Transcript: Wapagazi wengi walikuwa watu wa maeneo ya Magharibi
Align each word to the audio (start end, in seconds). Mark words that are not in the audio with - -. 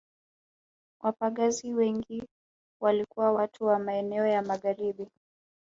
Wapagazi 1.01 1.73
wengi 1.73 2.23
walikuwa 2.81 3.31
watu 3.31 3.65
wa 3.65 3.79
maeneo 3.79 4.27
ya 4.27 4.41
Magharibi 4.41 5.07